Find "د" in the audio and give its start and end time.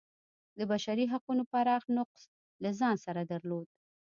0.57-0.59